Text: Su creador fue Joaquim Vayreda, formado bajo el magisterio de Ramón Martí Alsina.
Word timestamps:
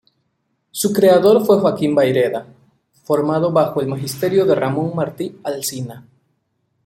Su 0.71 0.93
creador 0.93 1.45
fue 1.45 1.59
Joaquim 1.59 1.93
Vayreda, 1.93 2.47
formado 3.03 3.51
bajo 3.51 3.81
el 3.81 3.87
magisterio 3.87 4.45
de 4.47 4.55
Ramón 4.55 4.95
Martí 4.95 5.39
Alsina. 5.43 6.07